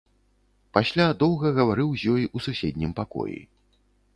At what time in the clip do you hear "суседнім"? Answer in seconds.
2.47-2.91